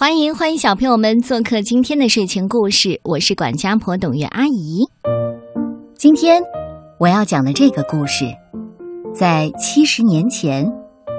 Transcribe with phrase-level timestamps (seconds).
[0.00, 4.80] 欢迎欢迎小朋友们做客今天的睡前故事，我是管家婆董月阿姨。
[5.94, 6.42] 今天
[6.98, 8.24] 我要讲的这个故事，
[9.14, 10.64] 在七十年前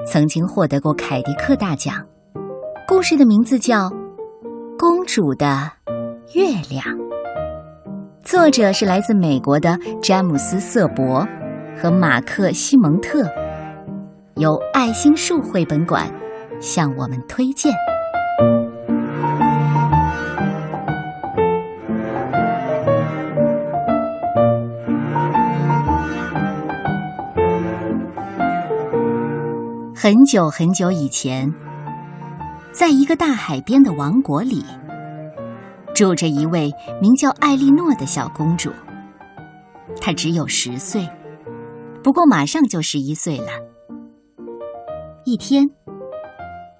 [0.04, 1.94] 曾经获得过凯迪克大奖。
[2.88, 3.88] 故事的名字叫
[4.76, 5.70] 《公主的
[6.34, 6.84] 月亮》，
[8.24, 11.24] 作者是来自美国的詹姆斯·瑟伯
[11.80, 13.30] 和马克·西蒙特，
[14.38, 16.12] 由爱心树绘本馆
[16.60, 17.72] 向我们推荐。
[30.02, 31.48] 很久很久以前，
[32.72, 34.64] 在一个大海边的王国里，
[35.94, 38.68] 住着一位名叫艾莉诺的小公主。
[40.00, 41.08] 她只有十岁，
[42.02, 43.46] 不过马上就十一岁了。
[45.24, 45.70] 一天，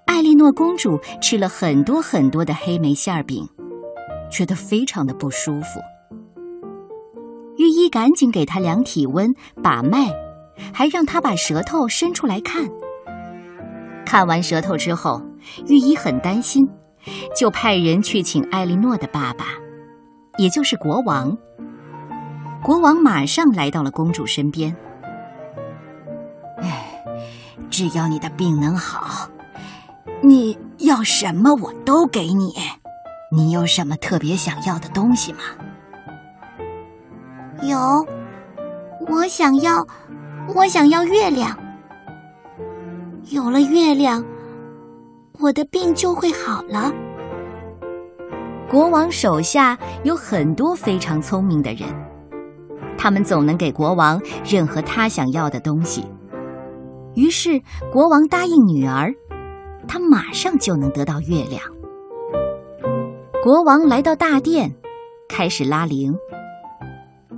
[0.06, 3.48] 艾莉诺公主吃了很多很多的黑莓馅饼，
[4.32, 5.78] 觉得非常的不舒服。
[7.56, 10.12] 御医赶紧给她量体温、把脉，
[10.74, 12.68] 还让她把舌头伸出来看。
[14.04, 15.22] 看完舌头之后，
[15.66, 16.68] 御医很担心，
[17.36, 19.46] 就派人去请艾莉诺的爸爸，
[20.38, 21.36] 也就是国王。
[22.62, 24.76] 国王马上来到了公主身边。
[26.58, 27.02] 哎，
[27.70, 29.28] 只要你的病能好，
[30.22, 32.54] 你要什么我都给你。
[33.32, 35.38] 你有什么特别想要的东西吗？
[37.62, 37.78] 有，
[39.08, 39.86] 我想要，
[40.54, 41.58] 我想要月亮。
[43.30, 44.24] 有了月亮，
[45.38, 46.92] 我的病就会好了。
[48.68, 51.88] 国王手下有很多非常聪明的人，
[52.98, 56.04] 他们总能给国王任何他想要的东西。
[57.14, 57.60] 于是
[57.92, 59.14] 国王答应女儿，
[59.86, 61.62] 他马上就能得到月亮。
[63.42, 64.74] 国王来到大殿，
[65.28, 66.12] 开始拉铃，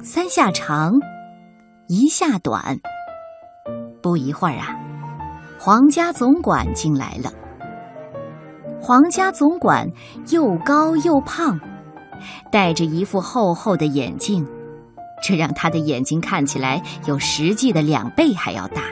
[0.02, 0.94] 三下长，
[1.88, 2.78] 一下短。
[4.00, 4.80] 不一会儿啊。
[5.64, 7.32] 皇家总管进来了。
[8.82, 9.90] 皇家总管
[10.28, 11.58] 又高又胖，
[12.52, 14.46] 戴着一副厚厚的眼镜，
[15.22, 18.82] 这让他的眼睛看起来有实际的两倍还要大，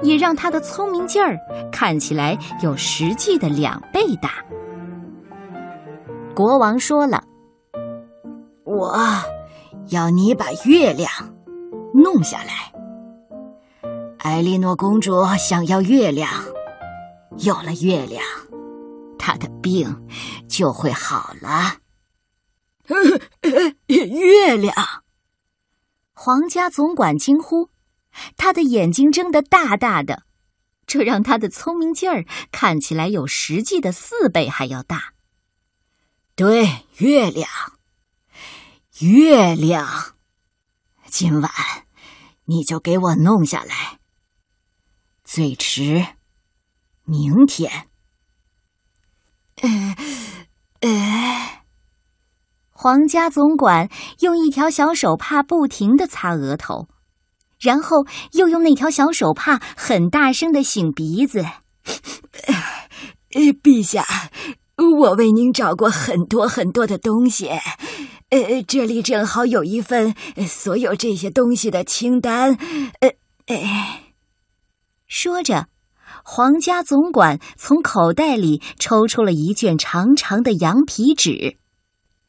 [0.00, 1.36] 也让他的聪明劲儿
[1.70, 4.30] 看起来有实际的两倍大。
[6.34, 7.22] 国王说了
[8.64, 8.96] ：“我
[9.90, 11.10] 要你把月亮
[11.92, 12.72] 弄下来。”
[14.24, 16.32] 艾莉诺公主想要月亮，
[17.40, 18.24] 有了月亮，
[19.18, 20.08] 她的病
[20.48, 21.76] 就会好了。
[23.86, 24.74] 月亮！
[26.14, 27.68] 皇家总管惊呼，
[28.34, 30.22] 他的眼睛睁得大大的，
[30.86, 35.12] 这让他的聪明劲儿看起来有实际的四倍还要大。
[36.34, 37.46] 对，月亮，
[39.00, 40.14] 月亮，
[41.10, 41.52] 今晚
[42.46, 43.98] 你就给我弄下来。
[45.24, 46.06] 最迟，
[47.04, 47.88] 明天。
[49.62, 49.96] 呃，
[50.80, 51.62] 呃，
[52.70, 53.88] 皇家总管
[54.20, 56.88] 用一条小手帕不停的擦额头，
[57.58, 61.40] 然后又用那条小手帕很大声的擤鼻子。
[61.40, 64.04] 呃，陛下，
[64.76, 67.48] 我为您找过很多很多的东西，
[68.28, 70.14] 呃，这里正好有一份
[70.46, 72.58] 所有这些东西的清单。
[73.00, 73.08] 呃，
[73.46, 74.03] 哎。
[75.06, 75.68] 说着，
[76.22, 81.56] 皇家总管从口袋里抽出了一卷长长的羊皮纸。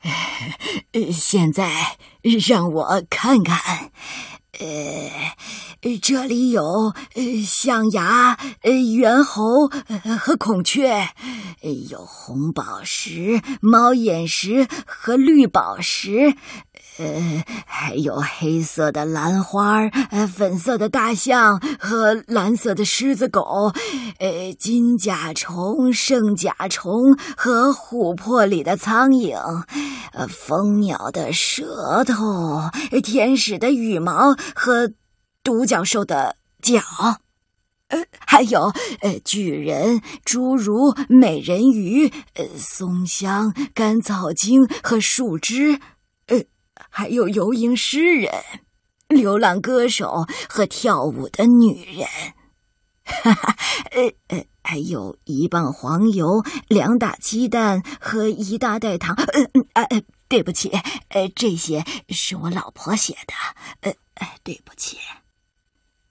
[1.11, 1.97] 现在
[2.45, 3.91] 让我看看，
[4.59, 6.63] 呃，这里有
[7.15, 9.43] 呃象牙、呃猿猴
[9.87, 11.09] 呃和孔雀，
[11.89, 16.35] 有红宝石、猫眼石和绿宝石。
[16.97, 23.73] 呃，还有黑色的兰花呃，粉色的大象和蓝色的狮子狗，
[24.19, 26.93] 呃，金甲虫、圣甲虫
[27.35, 29.37] 和琥珀里的苍蝇，
[30.13, 32.69] 呃，蜂鸟的舌头，
[33.03, 34.91] 天使的羽毛和
[35.43, 36.81] 独角兽的脚，
[37.87, 45.79] 呃，还有呃，巨人、侏儒、美人鱼、呃，松香、干草精和树枝。
[46.27, 46.43] 呃
[46.89, 48.31] 还有游吟诗人、
[49.07, 52.07] 流浪歌手和跳舞的女人，
[53.03, 53.55] 哈 哈，
[53.91, 59.15] 呃呃，还有一磅黄油、两打鸡蛋和一大袋糖。
[59.73, 60.71] 呃呃，对不起，
[61.09, 63.33] 呃，这些是我老婆写的。
[63.81, 63.95] 呃，
[64.43, 64.97] 对不起。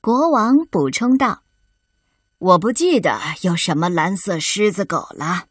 [0.00, 1.42] 国王补充道
[2.38, 5.46] ：“我不记得有什么蓝色狮子狗了。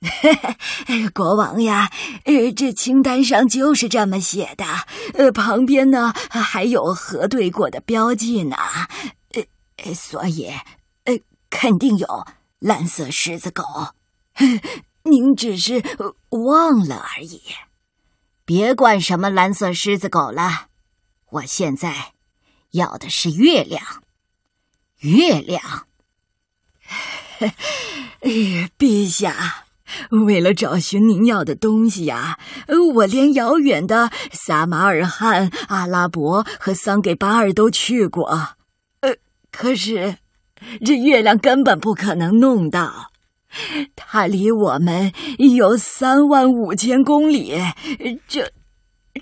[1.14, 1.90] 国王呀，
[2.24, 4.64] 呃，这清单上就是这么写的，
[5.14, 8.56] 呃，旁边呢还有核对过的标记呢，
[9.76, 10.52] 呃，所以，
[11.50, 12.26] 肯定有
[12.58, 13.64] 蓝色狮子狗，
[15.04, 15.82] 您只是
[16.30, 17.42] 忘了而已。
[18.44, 20.68] 别管什么蓝色狮子狗了，
[21.30, 22.12] 我现在
[22.70, 24.02] 要的是月亮，
[25.00, 25.86] 月亮。
[27.40, 27.54] 哎，
[28.78, 29.64] 陛下。
[30.10, 32.38] 为了找寻您要的东西呀，
[32.94, 38.56] 我连遥远的撒马尔罕、阿拉伯和桑给巴尔都去过，
[39.00, 39.16] 呃，
[39.50, 40.18] 可是
[40.84, 43.12] 这月亮根本不可能弄到，
[43.96, 47.56] 它离我们有三万五千公里，
[48.26, 48.52] 这、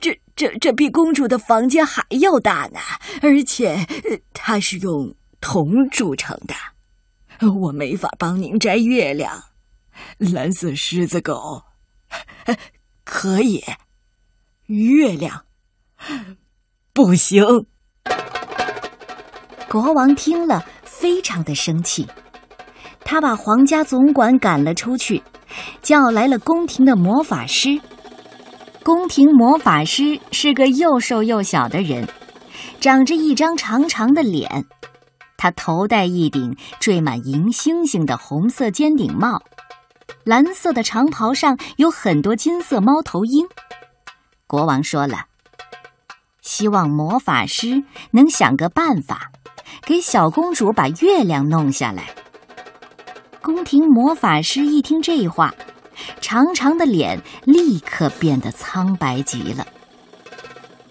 [0.01, 2.79] 这、这、这比公主的房间还要大呢，
[3.23, 3.87] 而且
[4.33, 9.45] 它是用铜铸成的，我没法帮您摘月亮。
[10.19, 11.63] 蓝色狮子狗，
[13.05, 13.65] 可以。
[14.67, 15.45] 月亮，
[16.93, 17.67] 不行。
[19.69, 20.67] 国王听了，
[21.07, 22.05] 非常的生气，
[23.05, 25.23] 他把皇家总管赶了出去，
[25.81, 27.81] 叫来了宫廷的魔法师。
[28.83, 32.09] 宫廷魔法师是个又瘦又小的人，
[32.81, 34.65] 长着一张长长的脸，
[35.37, 39.41] 他头戴一顶缀满银星星的红色尖顶帽。
[40.25, 43.47] 蓝色的长袍上有很多金色猫头鹰。
[44.49, 45.27] 国王说了，
[46.43, 49.31] 希望魔法师能想个办法，
[49.83, 52.15] 给小公主把月亮弄下来。
[53.41, 55.55] 宫廷魔法师一听这话，
[56.21, 59.67] 长长的脸立刻变得苍白极了。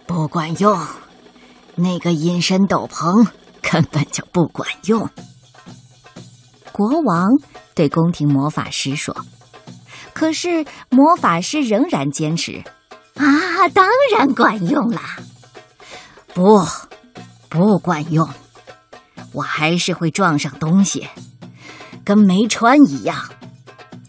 [0.05, 0.79] 不管用，
[1.75, 3.27] 那个隐身斗篷
[3.61, 5.09] 根本就不管用。
[6.71, 7.29] 国王。
[7.75, 9.13] 对宫廷魔法师说
[10.15, 12.63] ：“可是魔法师仍然坚持，
[13.15, 13.85] 啊，当
[14.15, 15.17] 然管用啦。
[16.33, 16.65] 不，
[17.49, 18.25] 不管用，
[19.35, 21.07] 我还是会撞上东西，
[22.03, 23.29] 跟没穿一样。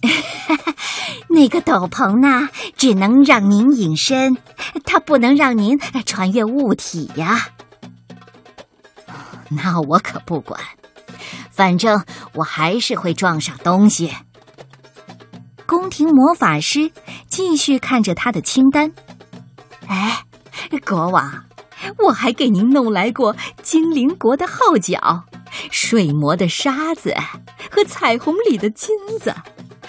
[1.28, 4.36] 那个斗篷呢，只能让您隐身，
[4.84, 7.48] 它不能让您穿越物体呀。
[9.50, 10.60] 那我可不管。”
[11.50, 14.12] 反正我还是会撞上东西。
[15.64, 16.92] 宫廷魔法师
[17.28, 18.92] 继续看着他的清单。
[19.86, 20.22] 哎，
[20.86, 21.44] 国王，
[21.98, 25.24] 我还给您弄来过精灵国的号角、
[25.70, 27.14] 水磨的沙子
[27.70, 29.34] 和彩虹里的金子，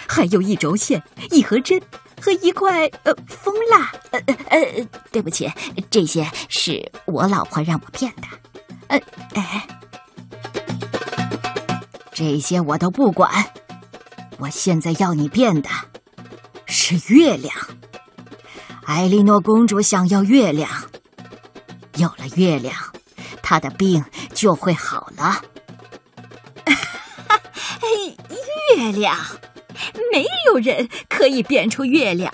[0.07, 1.01] 还有一轴线、
[1.31, 1.81] 一盒针
[2.21, 3.91] 和一块呃蜂蜡。
[4.11, 5.51] 呃呃，对不起，
[5.89, 8.27] 这些是我老婆让我变的。
[8.87, 9.01] 呃，
[9.33, 9.67] 哎。
[12.13, 13.45] 这些我都不管，
[14.39, 15.69] 我现在要你变的
[16.65, 17.53] 是月亮。
[18.85, 20.67] 艾莉诺公主想要月亮，
[21.97, 22.75] 有了月亮，
[23.41, 24.03] 他的病
[24.33, 25.41] 就会好了。
[28.75, 29.17] 月亮，
[30.11, 32.31] 没有人可以变出月亮，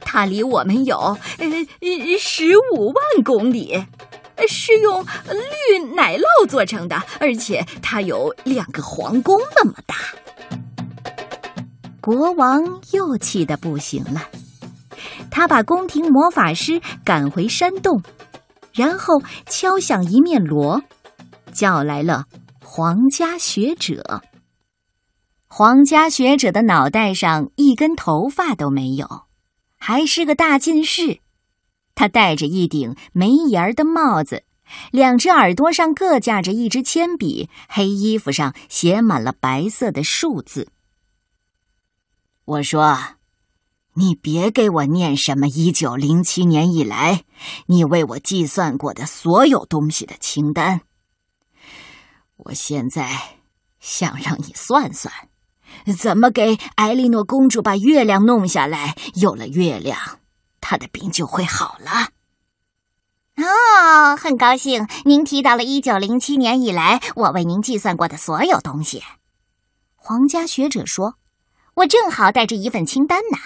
[0.00, 1.48] 它离我们有呃
[2.18, 3.86] 十五万公里。
[4.46, 9.96] 是用绿奶酪做成的，而且它有两个皇宫那么大。
[12.00, 14.28] 国王又气得不行了，
[15.28, 18.00] 他把宫廷魔法师赶回山洞，
[18.78, 20.84] 然后敲响一面锣，
[21.52, 22.26] 叫来了
[22.60, 24.22] 皇家学者。
[25.48, 29.24] 皇家学者的脑袋上一根头发都没有，
[29.78, 31.18] 还是个大近视。
[31.96, 34.44] 他戴着一顶没檐儿的帽子，
[34.92, 40.68] 两只耳朵上各架着一支铅笔，黑衣服上写满了白色的数字。
[42.44, 43.16] 我说
[43.98, 47.24] ：“你别给我念什么一九零七年以来
[47.66, 50.82] 你为我计算过的所有东西的清单。
[52.36, 53.40] 我现在
[53.80, 55.12] 想让你算算，
[55.98, 58.96] 怎么给艾莉诺公主把月亮弄下来。
[59.14, 59.98] 有了月亮。”
[60.62, 62.10] 她的病就会好了。
[63.44, 69.02] 哦，很高兴您提到了一九零七年以来我为您计算过的所有东西。
[69.96, 71.16] 皇家学者说
[71.74, 73.38] ：“我正好带着一份清单呢。”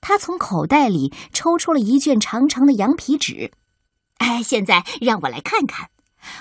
[0.00, 3.52] 他从口袋里抽出了一卷长长的羊皮纸。
[4.18, 5.90] 哎，现在让我来看看，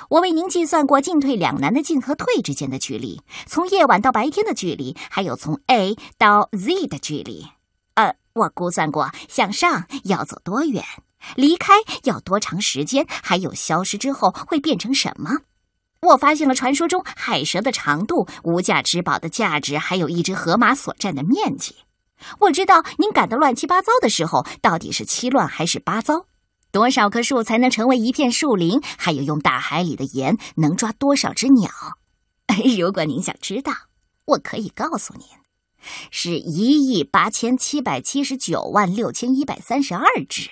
[0.10, 7.48] 我为您计算过进退两难的进和退之间的距离，从夜晚到白天的距离，还有从 A 到 Z 的距离。
[7.96, 8.16] 呃。
[8.34, 10.86] 我估算过向上要走多远，
[11.36, 11.74] 离开
[12.04, 15.40] 要多长时间，还有消失之后会变成什么。
[16.02, 21.76] 我发现了传说中海蛇的长度、无价之宝的价值，还有一只河马所占的面积。
[22.40, 26.26] 我知道您赶得乱七八糟的时候，到底是七乱还是八糟？
[26.72, 28.80] 多少棵树才能成为一片树林？
[28.98, 31.72] 还有用大海里的盐能抓多少只鸟？
[32.78, 33.74] 如果您想知道，
[34.26, 35.26] 我可以告诉您，
[36.12, 40.50] 是一亿八千七百七十九万六千一百三十二只。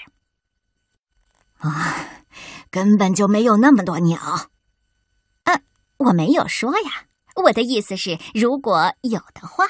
[1.60, 2.24] 啊，
[2.72, 4.20] 根本就没有那么多鸟。
[5.44, 5.62] 啊，
[5.98, 7.06] 我没有说呀，
[7.44, 9.66] 我的意思是，如果有的话，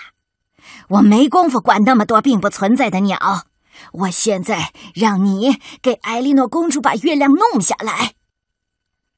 [0.90, 3.18] 我没工夫管那么多并不存在的鸟。
[3.94, 8.14] 我现在让你给艾莉诺公主把月亮弄下来。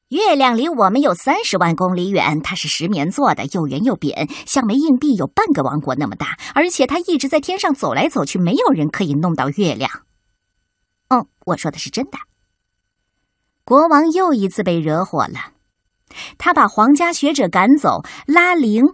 [0.08, 6.36] 月亮离我们有三十万公里远，它是石棉做的，又圆又扁，像枚硬币，有半个王国那么大。
[6.52, 9.88] 而且它一直在天上走来走去，没有人可以弄到月亮。
[11.08, 12.18] 嗯，我说的是真的。
[13.64, 15.52] 国王又一次被惹火了，
[16.38, 18.84] 他把皇家学者赶走，拉铃，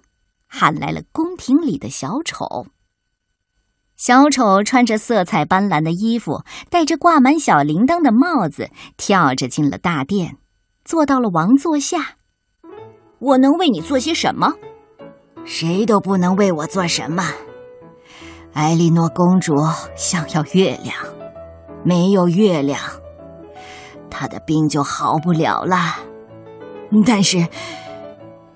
[0.47, 2.67] 喊来了宫廷里的小丑。
[3.97, 10.37] 小丑穿着色彩斑斓的衣服，戴着挂满小铃铛的帽子，跳着进了大殿，
[10.85, 12.17] 坐到了王座下。
[13.19, 14.53] 我能为你做些什么？
[15.47, 17.25] 谁都不能为我做什么。
[18.53, 19.55] 艾莉诺公主
[19.97, 20.95] 想要月亮，
[21.83, 22.79] 没有月亮，
[24.11, 25.97] 她的病就好不了了。
[27.07, 27.49] 但是，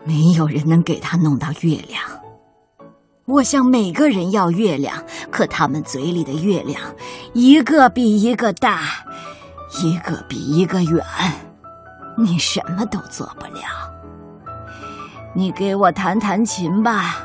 [0.05, 2.03] 没有人能给他弄到月亮。
[3.27, 6.81] 我向每个人要月亮，可他们嘴里的月亮，
[7.33, 8.83] 一个比一个大，
[9.83, 11.05] 一个比一个远，
[12.19, 13.63] 你什么都做不了。
[15.33, 17.17] 你给我弹弹琴吧，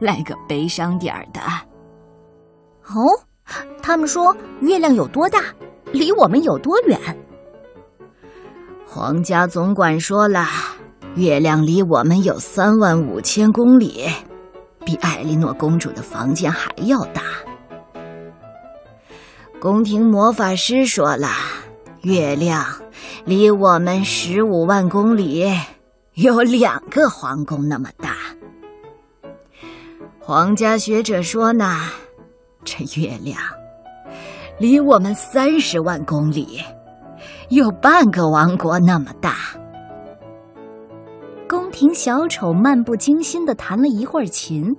[0.00, 1.40] 来个悲伤点儿的。
[2.92, 3.04] 哦，
[3.80, 5.40] 他们说月亮有多大，
[5.92, 6.98] 离我们有多远？
[8.84, 10.46] 皇家总管说了，
[11.18, 14.06] 月亮离我们有三万五千公里。
[14.84, 17.22] 比艾莉诺公主的房间还要大。
[19.60, 21.28] 宫廷魔法师说了，
[22.02, 22.64] 月亮
[23.24, 25.44] 离我们十五万公里，
[26.14, 28.14] 有两个皇宫那么大。
[30.20, 31.80] 皇家学者说呢，
[32.64, 33.36] 这月亮
[34.60, 36.60] 离我们三十万公里，
[37.48, 39.57] 有半个王国那么大。
[41.78, 44.76] 听小丑漫不经心的弹了一会儿琴。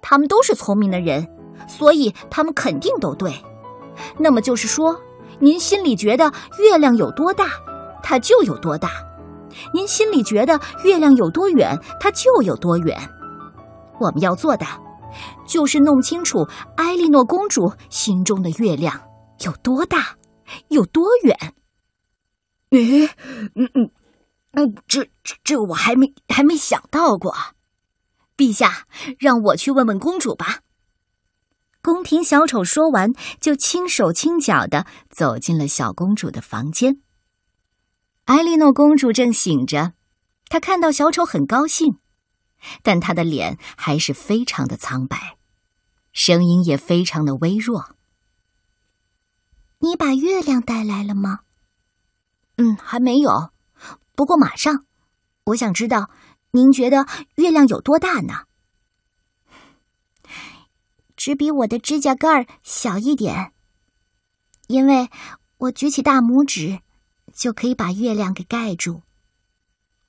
[0.00, 1.28] 他们都是聪明的人，
[1.68, 3.30] 所以他们肯定都对。
[4.18, 4.98] 那么就是说，
[5.40, 7.44] 您心里觉得月亮有多大，
[8.02, 8.88] 它就有多大；
[9.74, 12.98] 您心里觉得月亮有多远，它就有多远。
[14.00, 14.64] 我们要做的，
[15.46, 18.98] 就是弄清楚埃莉诺公主心中的月亮
[19.44, 20.16] 有多大，
[20.68, 21.36] 有多远。
[22.70, 23.04] 诶，
[23.54, 23.90] 嗯嗯。
[24.56, 27.34] 嗯，这这这我还没还没想到过，
[28.36, 28.86] 陛下，
[29.18, 30.60] 让我去问问公主吧。
[31.82, 37.00] 宫廷小丑说完，就轻手轻脚的走进了小公主的房间。
[38.24, 39.92] 艾莉诺公主正醒着，
[40.48, 41.98] 她看到小丑很高兴，
[42.82, 45.36] 但她的脸还是非常的苍白，
[46.12, 47.96] 声音也非常的微弱。
[49.80, 51.40] 你把月亮带来了吗？
[52.56, 53.50] 嗯，还没有。
[54.14, 54.84] 不过马上，
[55.44, 56.10] 我想知道，
[56.52, 57.06] 您觉得
[57.36, 58.44] 月亮有多大呢？
[61.16, 63.52] 只比我的指甲盖小一点，
[64.66, 65.08] 因为
[65.58, 66.80] 我举起大拇指
[67.32, 69.02] 就可以把月亮给盖住。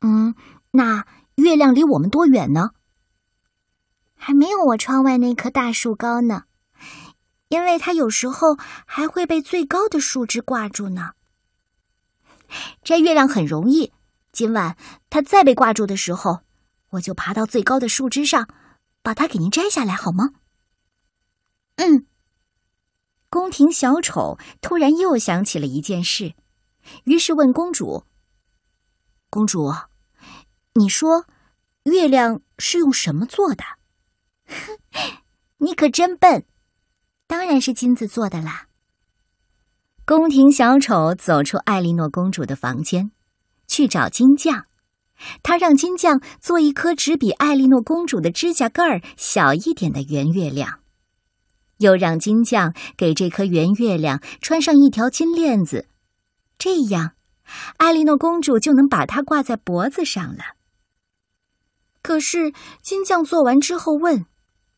[0.02, 0.36] 嗯，
[0.72, 2.72] 那月亮离我们多远呢？
[4.16, 6.44] 还没有我窗外那棵大树高呢，
[7.48, 11.14] 因为它有时候还会被最高的树枝挂住呢。
[12.84, 13.92] 摘月亮很容易。
[14.32, 14.78] 今晚
[15.10, 16.42] 它再被挂住的时候，
[16.90, 18.48] 我就爬到最高的树枝上，
[19.02, 20.32] 把它给您摘下来，好吗？
[21.76, 22.06] 嗯。
[23.30, 26.36] 宫廷小丑突然又想起了一件事，
[27.04, 28.06] 于是问公主
[29.30, 29.74] ：“公主，
[30.76, 31.26] 你说
[31.84, 33.64] 月亮是用什么做的？”
[34.48, 34.80] 哼
[35.60, 36.46] 你可真笨，
[37.28, 38.68] 当然是金子做的啦。
[40.06, 43.12] 宫廷小丑走出艾莉诺公主的房间。
[43.68, 44.66] 去找金匠，
[45.42, 50.82] 他让金匠做一颗只比艾莉诺公主的指甲盖儿小一点的圆月亮，
[51.80, 55.88] 又让金匠给这颗圆月亮穿上一条金链子，
[56.60, 57.16] 这样，
[57.78, 60.56] 艾莉诺公主就能把它挂在脖子上了。
[62.04, 64.28] 可是金匠做完之后问：“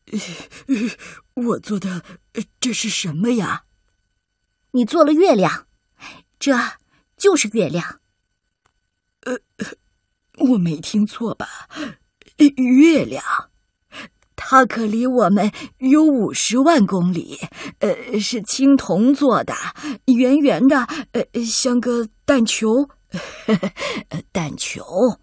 [1.36, 2.04] 我做的
[2.62, 3.64] 这是什么呀
[4.78, 5.66] ？”“你做了月亮，
[6.38, 6.56] 这
[7.18, 8.00] 就是月亮。”
[9.26, 9.36] 呃，
[10.52, 11.68] 我没听错吧？
[12.38, 13.24] 月亮，
[14.36, 17.40] 它可离我们有五十万公里。
[17.80, 19.56] 呃，是青铜做的，
[20.06, 22.88] 圆圆的，呃，像个蛋球。
[24.32, 25.20] 蛋球，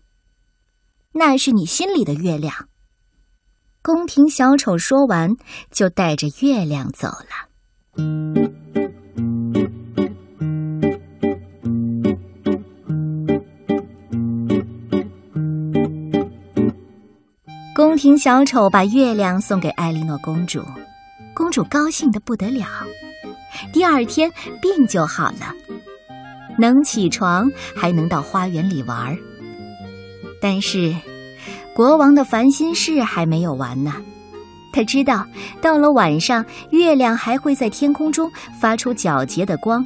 [1.12, 2.68] 那是你心里的月亮。
[3.82, 5.36] 宫廷小丑说完，
[5.70, 7.48] 就带着月亮走了。
[17.74, 20.64] 宫廷小丑把月亮送给艾莉诺公主，
[21.34, 22.64] 公主高兴的不得了。
[23.72, 24.30] 第二天
[24.62, 25.52] 病就好了，
[26.56, 29.18] 能起床，还能到花园里玩。
[30.40, 30.94] 但是，
[31.74, 33.94] 国王的烦心事还没有完呢。
[34.72, 35.26] 他知道，
[35.60, 39.84] 到了晚上，月亮还会在天空中发出皎洁的光。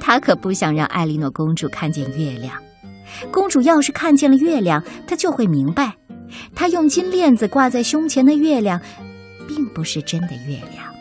[0.00, 2.56] 他可不想让艾莉诺公主看见月亮。
[3.30, 5.94] 公主要是看见了月亮，她就会明白。
[6.54, 8.80] 他用金链子挂在胸前的月亮，
[9.48, 10.92] 并不是真的月亮。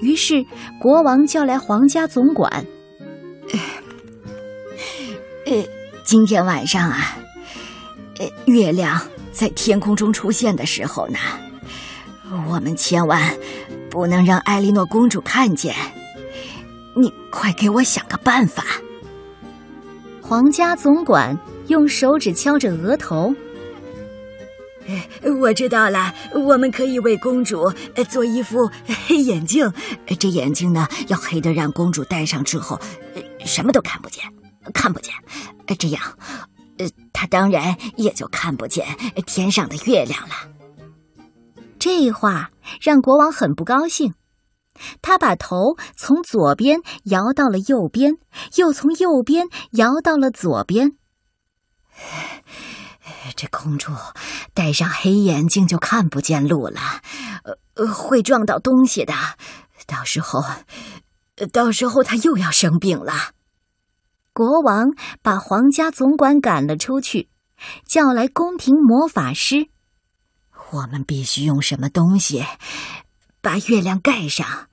[0.00, 0.44] 于是
[0.80, 2.64] 国王叫来皇家总管。
[5.46, 5.64] 呃，
[6.04, 7.16] 今天晚上啊，
[8.18, 9.00] 呃，月亮
[9.32, 11.18] 在天空中出现的时候呢，
[12.48, 13.34] 我们千万
[13.90, 15.74] 不能让艾莉诺公主看见。
[16.94, 18.64] 你快给我想个办法。
[20.20, 23.34] 皇家总管用手指敲着额头。
[25.40, 27.72] 我知道了，我们可以为公主
[28.08, 28.70] 做一副
[29.06, 29.72] 黑眼镜。
[30.18, 32.80] 这眼镜呢，要黑的让公主戴上之后，
[33.44, 34.24] 什么都看不见，
[34.72, 35.12] 看不见。
[35.78, 36.02] 这样，
[36.78, 38.86] 呃，她当然也就看不见
[39.26, 40.34] 天上的月亮了。
[41.78, 44.14] 这话让国王很不高兴，
[45.02, 48.16] 他把头从左边摇到了右边，
[48.56, 50.92] 又从右边摇到了左边。
[53.36, 53.92] 这公主
[54.54, 56.80] 戴上黑眼镜就看不见路了，
[57.74, 59.14] 呃，会撞到东西的。
[59.86, 60.42] 到时候，
[61.52, 63.12] 到时候她又要生病了。
[64.32, 64.86] 国王
[65.22, 67.28] 把皇家总管赶了出去，
[67.88, 69.68] 叫来宫廷魔法师。
[70.70, 72.44] 我们必须用什么东西
[73.40, 74.68] 把月亮盖上？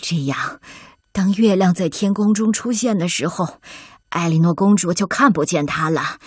[0.00, 0.60] 这样，
[1.12, 3.60] 当月亮在天空中出现的时候，
[4.10, 6.18] 艾莉诺公主就看不见它了。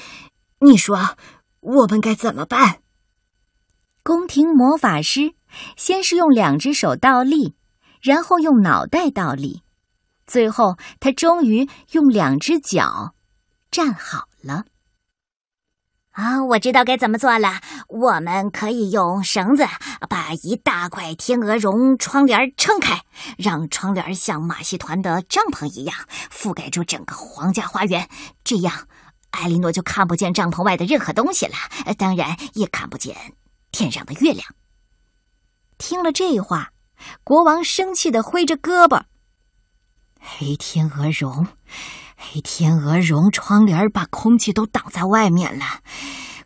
[0.59, 1.15] 你说？
[1.61, 2.79] 我们该怎么办？
[4.01, 5.33] 宫廷魔法师
[5.75, 7.55] 先是用两只手倒立，
[8.01, 9.61] 然后用脑袋倒立，
[10.25, 13.13] 最后他终于用两只脚
[13.69, 14.65] 站好了。
[16.11, 17.61] 啊，我知道该怎么做了。
[17.87, 19.63] 我们可以用绳子
[20.09, 23.03] 把一大块天鹅绒窗帘撑开，
[23.37, 25.95] 让窗帘像马戏团的帐篷一样
[26.31, 28.09] 覆盖住整个皇家花园，
[28.43, 28.87] 这样。
[29.31, 31.55] 艾莉诺就看不见帐篷外的任何东西了，
[31.97, 33.15] 当然也看不见
[33.71, 34.45] 天上的月亮。
[35.77, 36.71] 听了这话，
[37.23, 39.03] 国王生气的挥着胳膊
[40.19, 41.47] ：“黑天鹅绒，
[42.17, 45.81] 黑天鹅绒窗帘把空气都挡在外面了，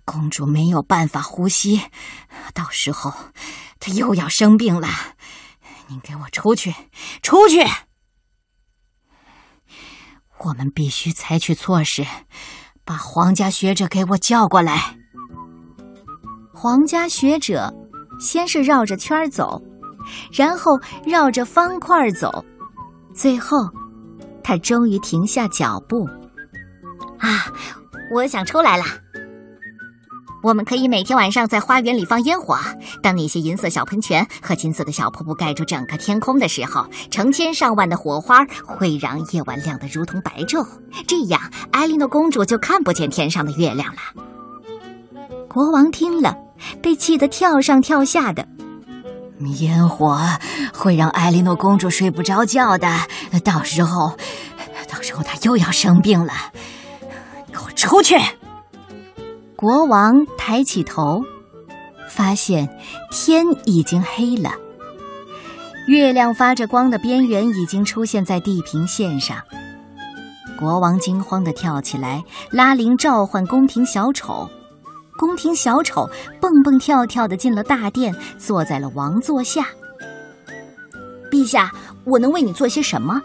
[0.05, 1.81] 公主没有办法呼吸，
[2.53, 3.11] 到时候
[3.79, 4.87] 她又要生病了。
[5.87, 6.75] 你给我出去，
[7.23, 7.65] 出去！
[10.39, 12.05] 我们必须采取措施。”
[12.85, 14.97] 把皇家学者给我叫过来。
[16.53, 17.73] 皇家学者
[18.19, 19.61] 先是绕着圈走，
[20.31, 22.43] 然后绕着方块走，
[23.13, 23.69] 最后
[24.43, 26.05] 他终于停下脚步。
[27.19, 27.51] 啊，
[28.13, 28.83] 我想出来了。
[30.43, 32.59] 我们可以每天晚上在花园里放烟火，
[33.01, 40.67] 当那些银色小喷泉和金色的小瀑布盖住整个天空的时候，成千上万的火花会让夜晚亮得如同白昼。
[41.07, 44.01] 这样，艾莉诺公主就看不见天上的月亮了。
[45.47, 46.35] 国王听了，
[46.81, 48.45] 被气得跳上跳下的。
[49.59, 50.19] 烟火
[50.73, 52.99] 会让艾莉诺公主睡不着觉的，
[53.45, 54.17] 到时候，
[54.89, 56.33] 到时候她又要生病了。
[57.49, 58.17] 给我出去！
[59.63, 61.23] 国王抬起头，
[62.09, 62.67] 发现
[63.09, 64.51] 天已经黑了，
[65.87, 69.41] 月亮发着光的边缘已经出现在地平线上。
[70.59, 72.21] 国王惊慌的跳起来，
[72.51, 74.49] 拉铃召唤宫廷小丑。
[75.17, 76.09] 宫廷小丑
[76.41, 79.65] 蹦蹦跳跳的进了大殿，坐在了王座下。
[81.31, 81.71] 陛下，
[82.03, 83.21] 我能为你做些什么？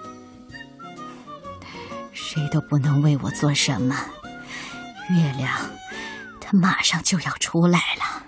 [2.12, 3.96] 谁都不能为我做什么。
[5.10, 5.50] 月亮。
[6.50, 8.24] 他马上就要出来了。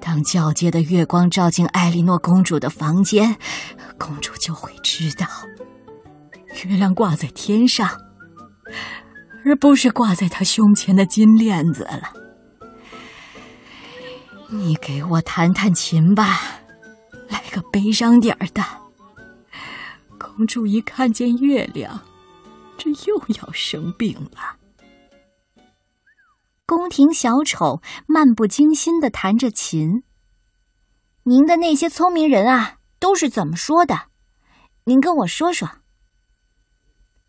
[0.00, 3.36] 当皎洁的月光照进艾莉诺公主的房间，
[3.98, 5.26] 公主就会知道，
[6.64, 7.90] 月亮挂在天上，
[9.44, 12.10] 而不是挂在他胸前的金链子了。
[14.48, 16.40] 你给我弹弹琴吧，
[17.28, 18.64] 来个悲伤点儿的。
[20.18, 22.00] 公主一看见月亮，
[22.78, 24.56] 这又要生病了。
[26.66, 30.02] 宫廷小丑漫不经心的弹着琴。
[31.24, 34.08] 您的那些聪明人啊，都是怎么说的？
[34.84, 35.68] 您跟我说说。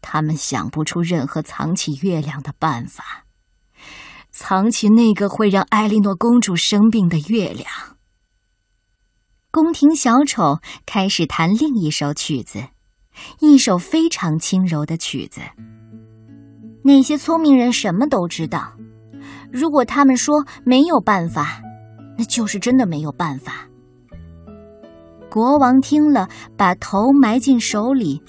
[0.02, 3.26] 他们想不出任何藏起月亮的办法，
[4.32, 7.68] 藏起那个会让艾莉诺公主生病的月亮。
[9.52, 12.68] 宫廷小丑开始弹另一首曲子，
[13.40, 15.42] 一首非常轻柔的曲子。
[16.84, 18.74] 那些聪明人什么都知道。
[19.52, 21.62] 如果他们说没有办法，
[22.18, 23.68] 那就是真的没有办法。
[25.30, 28.22] 国王听了，把头埋进手里，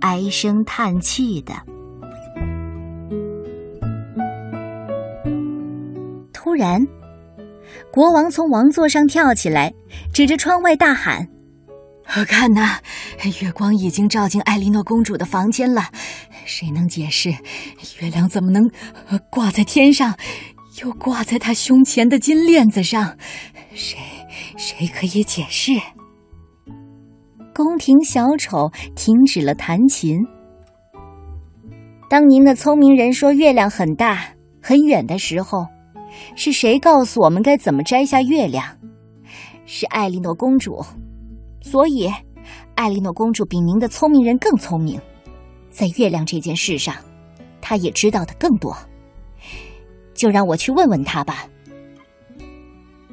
[0.00, 1.54] 唉声叹气的。
[6.32, 6.86] 突然，
[7.90, 9.74] 国王从王座上跳起来，
[10.12, 11.26] 指着窗外大喊
[12.28, 12.78] ：“看呐，
[13.42, 15.82] 月光已经照进艾莉诺公主的房间了。
[16.46, 17.30] 谁能解释，
[18.00, 18.70] 月亮怎么能
[19.30, 20.16] 挂在天上？”
[20.82, 23.16] 又挂在他胸前的金链子上，
[23.72, 23.98] 谁
[24.58, 25.72] 谁可以解释？
[27.54, 30.18] 宫廷小丑停止了弹琴。
[32.10, 34.22] 当您的聪明人说月亮很大
[34.60, 35.66] 很远的时候，
[36.34, 38.76] 是谁告诉我们该怎么摘下月亮？
[39.64, 40.84] 是艾莉诺公主。
[41.62, 42.12] 所以，
[42.74, 45.00] 艾莉诺公主比您的聪明人更聪明，
[45.76, 46.96] 在月亮这件事上，
[47.60, 48.74] 他也知道的更多。
[50.14, 51.46] 就让我去问问他吧。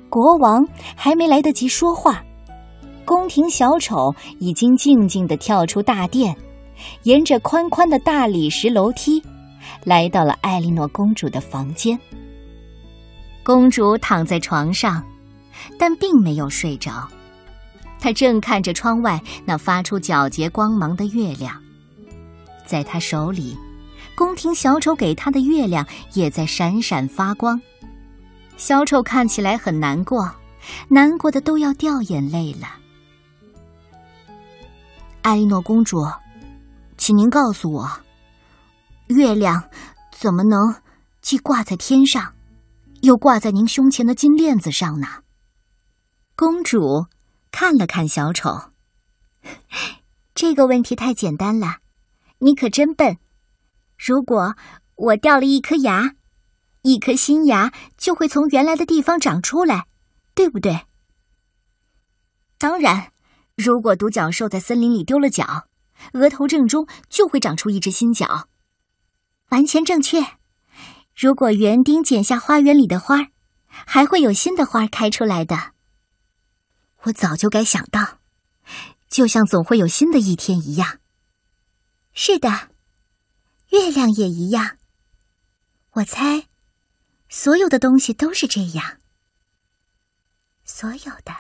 [0.09, 2.23] 国王还没来得及说话，
[3.03, 6.33] 宫廷小丑已经静静的跳出大殿，
[7.01, 9.21] 沿着宽宽的大理石楼梯，
[9.83, 11.99] 来到了艾莉诺公主的房间。
[13.43, 15.03] 公主躺在床上，
[15.77, 17.05] 但并没有睡着，
[17.99, 21.61] 她正看着窗外那发出皎洁光芒的月亮，
[22.65, 23.57] 在她手里。
[24.15, 27.59] 宫廷小丑给他的月亮也在闪闪发光，
[28.57, 30.31] 小丑看起来很难过，
[30.87, 32.67] 难过的都要掉眼泪了。
[35.23, 36.05] 艾莉诺公主，
[36.95, 37.89] 请您告诉我，
[39.07, 39.63] 月亮
[40.11, 40.75] 怎么能
[41.23, 42.35] 既挂在天上，
[43.01, 45.07] 又挂在您胸前的金链子上呢？
[46.35, 47.07] 公主
[47.51, 48.71] 看了看小丑，
[50.35, 51.77] 这个问题太简单了，
[52.43, 53.17] 你可真笨。
[53.97, 54.55] 如果
[54.95, 56.15] 我掉了一颗牙，
[56.81, 59.87] 一颗新牙就会从原来的地方长出来，
[60.35, 60.81] 对不对？
[62.57, 63.11] 当然，
[63.55, 65.67] 如果独角兽在森林里丢了角，
[66.13, 68.49] 额头正中就会长出一只新角，
[69.49, 70.21] 完全正确。
[71.15, 73.27] 如果园丁剪下花园里的花，
[73.67, 75.71] 还会有新的花开出来的。
[77.03, 78.19] 我早就该想到，
[79.07, 80.99] 就像总会有新的一天一样。
[82.13, 82.49] 是的。
[83.69, 84.77] 月亮也一样。
[85.93, 86.43] 我猜，
[87.27, 88.97] 所有的东西都是这样。
[90.63, 91.33] 所有的。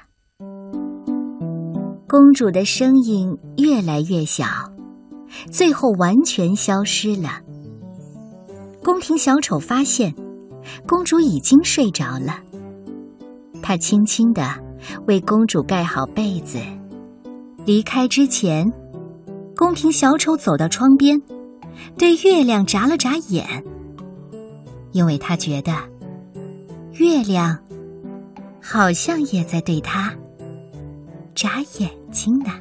[2.07, 4.45] 公主的声音越来越小，
[5.51, 7.41] 最后完全消失了。
[8.83, 10.13] 宫廷小丑发现，
[10.87, 12.39] 公主已经睡着了。
[13.61, 14.43] 他轻轻的
[15.07, 16.59] 为公主盖好被子，
[17.65, 18.71] 离开之前，
[19.63, 21.17] 宫廷小丑走到窗边。
[21.97, 23.63] 对月亮眨了眨眼，
[24.91, 25.71] 因为他觉得
[26.91, 27.57] 月亮
[28.61, 30.13] 好像也在对他
[31.33, 32.51] 眨眼睛呢。